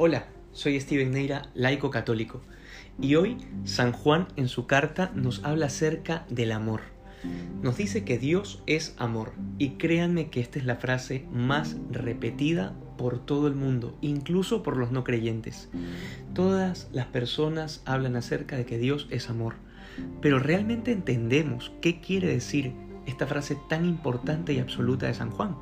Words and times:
Hola, 0.00 0.26
soy 0.52 0.78
Steven 0.78 1.10
Neira, 1.10 1.50
laico 1.54 1.90
católico, 1.90 2.40
y 3.00 3.16
hoy 3.16 3.36
San 3.64 3.90
Juan 3.90 4.28
en 4.36 4.46
su 4.46 4.68
carta 4.68 5.10
nos 5.16 5.42
habla 5.44 5.66
acerca 5.66 6.24
del 6.30 6.52
amor. 6.52 6.82
Nos 7.62 7.78
dice 7.78 8.04
que 8.04 8.16
Dios 8.16 8.62
es 8.66 8.94
amor, 8.98 9.32
y 9.58 9.70
créanme 9.70 10.30
que 10.30 10.38
esta 10.38 10.60
es 10.60 10.66
la 10.66 10.76
frase 10.76 11.26
más 11.32 11.74
repetida 11.90 12.76
por 12.96 13.18
todo 13.26 13.48
el 13.48 13.56
mundo, 13.56 13.98
incluso 14.00 14.62
por 14.62 14.76
los 14.76 14.92
no 14.92 15.02
creyentes. 15.02 15.68
Todas 16.32 16.88
las 16.92 17.06
personas 17.06 17.82
hablan 17.84 18.14
acerca 18.14 18.56
de 18.56 18.66
que 18.66 18.78
Dios 18.78 19.08
es 19.10 19.28
amor, 19.28 19.56
pero 20.22 20.38
¿realmente 20.38 20.92
entendemos 20.92 21.72
qué 21.82 22.00
quiere 22.00 22.28
decir 22.28 22.72
esta 23.06 23.26
frase 23.26 23.58
tan 23.68 23.84
importante 23.84 24.52
y 24.52 24.60
absoluta 24.60 25.08
de 25.08 25.14
San 25.14 25.32
Juan? 25.32 25.56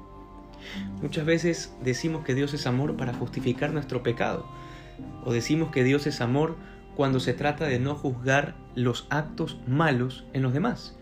Muchas 1.02 1.24
veces 1.24 1.74
decimos 1.82 2.24
que 2.24 2.34
Dios 2.34 2.54
es 2.54 2.66
amor 2.66 2.96
para 2.96 3.14
justificar 3.14 3.72
nuestro 3.72 4.02
pecado, 4.02 4.46
o 5.24 5.32
decimos 5.32 5.70
que 5.70 5.84
Dios 5.84 6.06
es 6.06 6.20
amor 6.20 6.56
cuando 6.96 7.20
se 7.20 7.34
trata 7.34 7.66
de 7.66 7.78
no 7.78 7.94
juzgar 7.94 8.56
los 8.74 9.06
actos 9.10 9.58
malos 9.66 10.24
en 10.32 10.42
los 10.42 10.52
demás. 10.52 10.96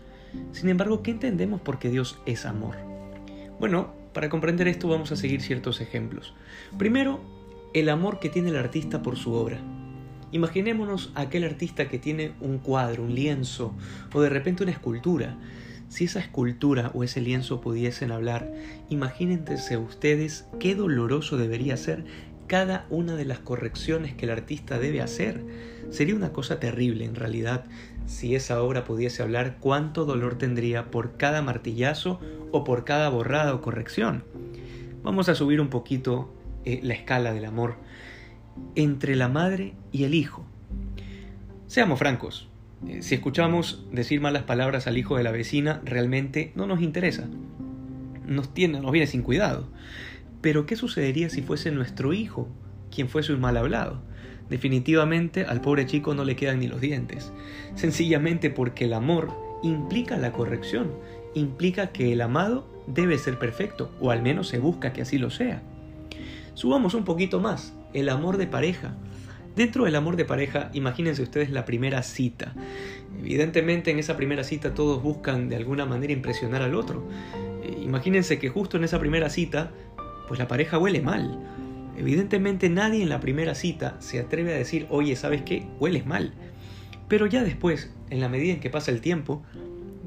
Sin 0.51 0.69
embargo, 0.69 1.01
¿qué 1.01 1.11
entendemos 1.11 1.61
por 1.61 1.79
qué 1.79 1.89
Dios 1.89 2.19
es 2.25 2.45
amor? 2.45 2.75
Bueno, 3.59 3.93
para 4.13 4.29
comprender 4.29 4.67
esto 4.67 4.87
vamos 4.87 5.11
a 5.11 5.15
seguir 5.15 5.41
ciertos 5.41 5.79
ejemplos. 5.79 6.33
Primero, 6.77 7.21
el 7.73 7.89
amor 7.89 8.19
que 8.19 8.29
tiene 8.29 8.49
el 8.49 8.57
artista 8.57 9.01
por 9.01 9.17
su 9.17 9.33
obra. 9.33 9.59
Imaginémonos 10.31 11.11
a 11.15 11.21
aquel 11.21 11.45
artista 11.45 11.87
que 11.87 11.99
tiene 11.99 12.33
un 12.41 12.57
cuadro, 12.57 13.03
un 13.03 13.15
lienzo 13.15 13.73
o 14.13 14.21
de 14.21 14.29
repente 14.29 14.63
una 14.63 14.71
escultura 14.73 15.37
si 15.89 16.05
esa 16.05 16.19
escultura 16.19 16.91
o 16.93 17.03
ese 17.03 17.21
lienzo 17.21 17.61
pudiesen 17.61 18.11
hablar, 18.11 18.51
imagínense 18.89 19.77
ustedes 19.77 20.45
qué 20.59 20.75
doloroso 20.75 21.37
debería 21.37 21.77
ser 21.77 22.05
cada 22.47 22.85
una 22.89 23.15
de 23.15 23.25
las 23.25 23.39
correcciones 23.39 24.13
que 24.13 24.25
el 24.25 24.31
artista 24.31 24.79
debe 24.79 25.01
hacer. 25.01 25.43
Sería 25.89 26.15
una 26.15 26.31
cosa 26.31 26.59
terrible 26.59 27.05
en 27.05 27.15
realidad 27.15 27.65
si 28.05 28.35
esa 28.35 28.61
obra 28.61 28.83
pudiese 28.83 29.23
hablar 29.23 29.57
cuánto 29.59 30.05
dolor 30.05 30.37
tendría 30.37 30.91
por 30.91 31.17
cada 31.17 31.41
martillazo 31.41 32.19
o 32.51 32.63
por 32.63 32.85
cada 32.85 33.09
borrada 33.09 33.53
o 33.53 33.61
corrección. 33.61 34.23
Vamos 35.03 35.29
a 35.29 35.35
subir 35.35 35.61
un 35.61 35.69
poquito 35.69 36.33
eh, 36.65 36.79
la 36.83 36.93
escala 36.93 37.33
del 37.33 37.45
amor 37.45 37.77
entre 38.75 39.15
la 39.15 39.27
madre 39.27 39.73
y 39.91 40.03
el 40.03 40.13
hijo. 40.13 40.45
Seamos 41.67 41.99
francos, 41.99 42.47
si 43.01 43.15
escuchamos 43.15 43.85
decir 43.91 44.21
malas 44.21 44.43
palabras 44.43 44.87
al 44.87 44.97
hijo 44.97 45.17
de 45.17 45.23
la 45.23 45.31
vecina, 45.31 45.81
realmente 45.85 46.51
no 46.55 46.67
nos 46.67 46.81
interesa. 46.81 47.27
Nos, 48.25 48.53
tiene, 48.53 48.79
nos 48.79 48.91
viene 48.91 49.07
sin 49.07 49.21
cuidado. 49.21 49.67
Pero 50.41 50.65
¿qué 50.65 50.75
sucedería 50.75 51.29
si 51.29 51.41
fuese 51.41 51.71
nuestro 51.71 52.13
hijo 52.13 52.47
quien 52.93 53.09
fuese 53.09 53.33
un 53.33 53.41
mal 53.41 53.57
hablado? 53.57 54.01
Definitivamente 54.49 55.43
al 55.45 55.61
pobre 55.61 55.85
chico 55.85 56.13
no 56.13 56.23
le 56.23 56.35
quedan 56.35 56.59
ni 56.59 56.67
los 56.67 56.81
dientes. 56.81 57.31
Sencillamente 57.75 58.49
porque 58.49 58.85
el 58.85 58.93
amor 58.93 59.33
implica 59.63 60.17
la 60.17 60.31
corrección, 60.31 60.91
implica 61.33 61.91
que 61.91 62.13
el 62.13 62.21
amado 62.21 62.67
debe 62.87 63.17
ser 63.17 63.39
perfecto, 63.39 63.91
o 63.99 64.11
al 64.11 64.21
menos 64.21 64.47
se 64.47 64.59
busca 64.59 64.93
que 64.93 65.01
así 65.01 65.17
lo 65.17 65.31
sea. 65.31 65.63
Subamos 66.53 66.93
un 66.93 67.03
poquito 67.03 67.39
más, 67.39 67.73
el 67.93 68.09
amor 68.09 68.37
de 68.37 68.47
pareja. 68.47 68.95
Dentro 69.55 69.85
del 69.85 69.95
amor 69.95 70.17
de 70.17 70.25
pareja, 70.25 70.69
imagínense 70.73 71.21
ustedes 71.21 71.49
la 71.49 71.63
primera 71.63 72.03
cita. 72.03 72.53
Evidentemente 73.19 73.89
en 73.89 73.99
esa 73.99 74.17
primera 74.17 74.43
cita 74.43 74.73
todos 74.73 75.01
buscan 75.01 75.47
de 75.47 75.55
alguna 75.55 75.85
manera 75.85 76.11
impresionar 76.11 76.61
al 76.61 76.75
otro. 76.75 77.07
Eh, 77.63 77.77
imagínense 77.81 78.37
que 78.37 78.49
justo 78.49 78.75
en 78.75 78.83
esa 78.83 78.99
primera 78.99 79.29
cita, 79.29 79.71
pues 80.27 80.39
la 80.39 80.49
pareja 80.49 80.77
huele 80.77 81.01
mal. 81.01 81.39
Evidentemente 81.97 82.69
nadie 82.69 83.01
en 83.01 83.07
la 83.07 83.21
primera 83.21 83.55
cita 83.55 83.95
se 83.99 84.19
atreve 84.19 84.53
a 84.53 84.57
decir, 84.57 84.87
oye, 84.89 85.15
¿sabes 85.15 85.41
qué? 85.43 85.65
Hueles 85.79 86.05
mal. 86.05 86.33
Pero 87.07 87.25
ya 87.25 87.43
después, 87.43 87.93
en 88.09 88.19
la 88.19 88.27
medida 88.27 88.53
en 88.53 88.59
que 88.59 88.69
pasa 88.69 88.91
el 88.91 88.99
tiempo, 88.99 89.43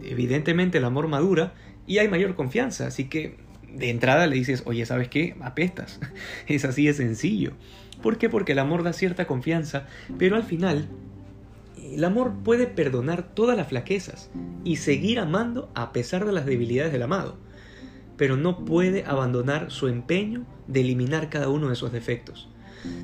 evidentemente 0.04 0.76
el 0.76 0.84
amor 0.84 1.08
madura 1.08 1.54
y 1.86 1.98
hay 1.98 2.08
mayor 2.08 2.34
confianza. 2.34 2.86
Así 2.86 3.04
que 3.04 3.36
de 3.74 3.90
entrada 3.90 4.26
le 4.26 4.36
dices, 4.36 4.62
oye, 4.66 4.84
¿sabes 4.86 5.08
qué? 5.08 5.36
Apestas. 5.40 6.00
es 6.46 6.64
así 6.64 6.86
de 6.86 6.94
sencillo. 6.94 7.52
¿Por 8.02 8.18
qué? 8.18 8.28
Porque 8.28 8.52
el 8.52 8.58
amor 8.60 8.82
da 8.82 8.92
cierta 8.92 9.26
confianza, 9.26 9.86
pero 10.18 10.36
al 10.36 10.44
final 10.44 10.88
el 11.76 12.04
amor 12.04 12.32
puede 12.44 12.66
perdonar 12.66 13.34
todas 13.34 13.56
las 13.56 13.68
flaquezas 13.68 14.30
y 14.64 14.76
seguir 14.76 15.18
amando 15.18 15.70
a 15.74 15.92
pesar 15.92 16.24
de 16.26 16.32
las 16.32 16.46
debilidades 16.46 16.92
del 16.92 17.02
amado, 17.02 17.38
pero 18.16 18.36
no 18.36 18.64
puede 18.64 19.04
abandonar 19.04 19.70
su 19.70 19.88
empeño 19.88 20.44
de 20.66 20.80
eliminar 20.80 21.30
cada 21.30 21.48
uno 21.48 21.68
de 21.68 21.72
esos 21.72 21.92
defectos, 21.92 22.48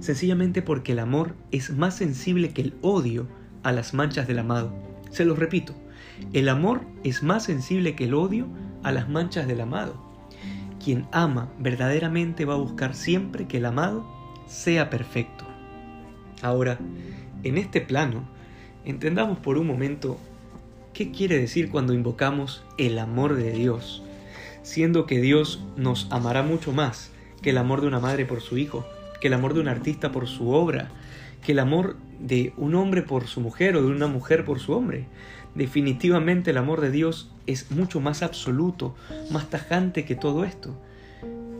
sencillamente 0.00 0.62
porque 0.62 0.92
el 0.92 0.98
amor 0.98 1.34
es 1.50 1.70
más 1.70 1.96
sensible 1.96 2.50
que 2.50 2.62
el 2.62 2.74
odio 2.82 3.26
a 3.62 3.72
las 3.72 3.94
manchas 3.94 4.28
del 4.28 4.38
amado. 4.40 4.74
Se 5.10 5.24
los 5.24 5.38
repito, 5.38 5.74
el 6.32 6.48
amor 6.48 6.82
es 7.02 7.22
más 7.22 7.44
sensible 7.44 7.96
que 7.96 8.04
el 8.04 8.14
odio 8.14 8.48
a 8.82 8.92
las 8.92 9.08
manchas 9.08 9.46
del 9.46 9.60
amado. 9.60 10.13
Quien 10.84 11.06
ama 11.12 11.48
verdaderamente 11.58 12.44
va 12.44 12.52
a 12.52 12.58
buscar 12.58 12.94
siempre 12.94 13.48
que 13.48 13.56
el 13.56 13.64
amado 13.64 14.04
sea 14.46 14.90
perfecto. 14.90 15.46
Ahora, 16.42 16.78
en 17.42 17.56
este 17.56 17.80
plano, 17.80 18.28
entendamos 18.84 19.38
por 19.38 19.56
un 19.56 19.66
momento 19.66 20.18
qué 20.92 21.10
quiere 21.10 21.38
decir 21.38 21.70
cuando 21.70 21.94
invocamos 21.94 22.66
el 22.76 22.98
amor 22.98 23.34
de 23.34 23.52
Dios, 23.52 24.02
siendo 24.62 25.06
que 25.06 25.22
Dios 25.22 25.64
nos 25.78 26.06
amará 26.10 26.42
mucho 26.42 26.70
más 26.72 27.10
que 27.40 27.48
el 27.48 27.56
amor 27.56 27.80
de 27.80 27.86
una 27.86 28.00
madre 28.00 28.26
por 28.26 28.42
su 28.42 28.58
hijo, 28.58 28.84
que 29.22 29.28
el 29.28 29.34
amor 29.34 29.54
de 29.54 29.60
un 29.60 29.68
artista 29.68 30.12
por 30.12 30.28
su 30.28 30.50
obra, 30.50 30.90
que 31.44 31.52
el 31.52 31.58
amor 31.58 31.96
de 32.18 32.52
un 32.56 32.74
hombre 32.74 33.02
por 33.02 33.26
su 33.26 33.40
mujer 33.40 33.76
o 33.76 33.82
de 33.82 33.88
una 33.88 34.06
mujer 34.06 34.44
por 34.44 34.58
su 34.58 34.72
hombre. 34.72 35.06
Definitivamente 35.54 36.50
el 36.50 36.56
amor 36.56 36.80
de 36.80 36.90
Dios 36.90 37.30
es 37.46 37.70
mucho 37.70 38.00
más 38.00 38.22
absoluto, 38.22 38.94
más 39.30 39.50
tajante 39.50 40.04
que 40.04 40.16
todo 40.16 40.44
esto. 40.44 40.74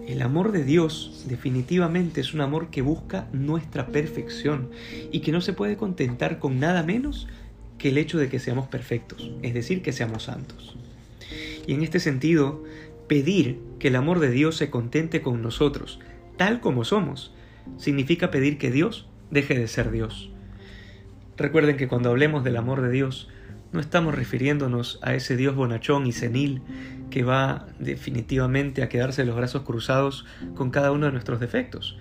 El 0.07 0.21
amor 0.23 0.53
de 0.53 0.65
Dios 0.65 1.25
definitivamente 1.29 2.21
es 2.21 2.35
un 2.35 2.41
amor 2.41 2.71
que 2.71 2.83
busca 2.83 3.29
nuestra 3.33 3.87
perfección 3.87 4.71
y 5.13 5.21
que 5.21 5.33
no 5.33 5.41
se 5.41 5.53
puede 5.53 5.77
contentar 5.77 6.39
con 6.39 6.59
nada 6.59 6.83
menos 6.83 7.29
que 7.79 7.89
el 7.91 7.99
hecho 7.99 8.19
de 8.19 8.29
que 8.29 8.39
seamos 8.39 8.69
perfectos, 8.69 9.31
es 9.43 9.55
decir, 9.55 9.83
que 9.83 9.93
seamos 9.93 10.25
santos. 10.25 10.77
Y 11.67 11.75
en 11.75 11.83
este 11.83 12.01
sentido, 12.01 12.63
pedir 13.09 13.61
que 13.79 13.89
el 13.89 13.97
amor 13.97 14.21
de 14.21 14.31
Dios 14.31 14.57
se 14.57 14.71
contente 14.71 15.23
con 15.23 15.43
nosotros, 15.43 16.01
tal 16.37 16.61
como 16.61 16.85
somos, 16.85 17.33
significa 17.79 18.31
pedir 18.31 18.59
que 18.59 18.71
Dios 18.71 19.09
deje 19.35 19.59
de 19.59 19.69
ser 19.69 19.91
Dios. 19.91 20.31
Recuerden 21.37 21.77
que 21.77 21.89
cuando 21.89 22.11
hablemos 22.11 22.45
del 22.45 22.57
amor 22.57 22.81
de 22.81 22.91
Dios, 22.91 23.29
no 23.73 23.81
estamos 23.81 24.15
refiriéndonos 24.15 25.01
a 25.03 25.15
ese 25.15 25.37
Dios 25.37 25.57
bonachón 25.57 26.07
y 26.07 26.13
senil 26.13 26.63
que 27.11 27.25
va 27.25 27.67
definitivamente 27.81 28.85
a 28.85 28.89
quedarse 28.89 29.25
los 29.25 29.35
brazos 29.35 29.63
cruzados 29.63 30.25
con 30.55 30.71
cada 30.71 30.93
uno 30.93 31.07
de 31.07 31.13
nuestros 31.13 31.41
defectos. 31.41 31.99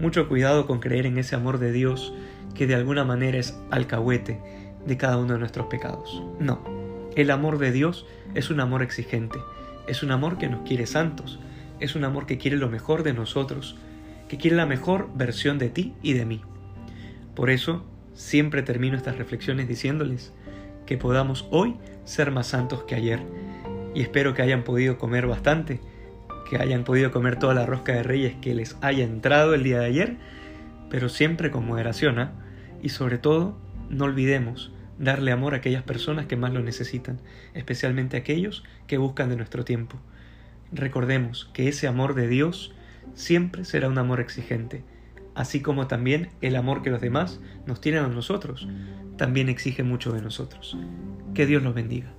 Mucho 0.00 0.28
cuidado 0.28 0.66
con 0.66 0.80
creer 0.80 1.04
en 1.04 1.18
ese 1.18 1.36
amor 1.36 1.58
de 1.58 1.72
Dios 1.72 2.14
que 2.54 2.66
de 2.66 2.74
alguna 2.74 3.04
manera 3.04 3.36
es 3.36 3.54
alcahuete 3.70 4.40
de 4.86 4.96
cada 4.96 5.18
uno 5.18 5.34
de 5.34 5.38
nuestros 5.38 5.66
pecados. 5.66 6.22
No, 6.40 6.64
el 7.14 7.30
amor 7.30 7.58
de 7.58 7.72
Dios 7.72 8.06
es 8.34 8.48
un 8.48 8.60
amor 8.60 8.82
exigente, 8.82 9.38
es 9.86 10.02
un 10.02 10.10
amor 10.10 10.38
que 10.38 10.48
nos 10.48 10.66
quiere 10.66 10.86
santos, 10.86 11.38
es 11.80 11.94
un 11.94 12.04
amor 12.04 12.24
que 12.24 12.38
quiere 12.38 12.56
lo 12.56 12.70
mejor 12.70 13.02
de 13.02 13.12
nosotros, 13.12 13.76
que 14.28 14.38
quiere 14.38 14.56
la 14.56 14.66
mejor 14.66 15.10
versión 15.14 15.58
de 15.58 15.70
ti 15.70 15.94
y 16.02 16.12
de 16.14 16.24
mí. 16.24 16.42
Por 17.34 17.50
eso, 17.50 17.84
siempre 18.14 18.62
termino 18.62 18.96
estas 18.96 19.18
reflexiones 19.18 19.68
diciéndoles, 19.68 20.32
que 20.86 20.96
podamos 20.96 21.46
hoy 21.50 21.76
ser 22.04 22.30
más 22.30 22.46
santos 22.46 22.84
que 22.84 22.94
ayer. 22.94 23.20
Y 23.94 24.02
espero 24.02 24.34
que 24.34 24.42
hayan 24.42 24.62
podido 24.62 24.98
comer 24.98 25.26
bastante, 25.26 25.80
que 26.48 26.58
hayan 26.58 26.84
podido 26.84 27.10
comer 27.10 27.38
toda 27.38 27.54
la 27.54 27.66
rosca 27.66 27.92
de 27.92 28.02
reyes 28.02 28.36
que 28.40 28.54
les 28.54 28.76
haya 28.80 29.04
entrado 29.04 29.54
el 29.54 29.62
día 29.62 29.80
de 29.80 29.86
ayer, 29.86 30.16
pero 30.90 31.08
siempre 31.08 31.50
con 31.50 31.66
moderación, 31.66 32.18
¿ah? 32.18 32.32
Y 32.82 32.90
sobre 32.90 33.18
todo, 33.18 33.58
no 33.90 34.04
olvidemos 34.04 34.72
darle 34.98 35.32
amor 35.32 35.54
a 35.54 35.58
aquellas 35.58 35.82
personas 35.82 36.26
que 36.26 36.36
más 36.36 36.52
lo 36.52 36.62
necesitan, 36.62 37.20
especialmente 37.54 38.16
aquellos 38.16 38.64
que 38.86 38.98
buscan 38.98 39.28
de 39.28 39.36
nuestro 39.36 39.64
tiempo. 39.64 39.96
Recordemos 40.72 41.50
que 41.52 41.68
ese 41.68 41.86
amor 41.86 42.14
de 42.14 42.28
Dios 42.28 42.74
siempre 43.14 43.64
será 43.64 43.88
un 43.88 43.98
amor 43.98 44.20
exigente, 44.20 44.84
así 45.34 45.60
como 45.60 45.86
también 45.86 46.30
el 46.40 46.56
amor 46.56 46.82
que 46.82 46.90
los 46.90 47.00
demás 47.00 47.40
nos 47.66 47.80
tienen 47.80 48.04
a 48.04 48.08
nosotros, 48.08 48.68
también 49.16 49.48
exige 49.48 49.82
mucho 49.82 50.12
de 50.12 50.22
nosotros. 50.22 50.76
Que 51.34 51.46
Dios 51.46 51.62
los 51.62 51.74
bendiga. 51.74 52.12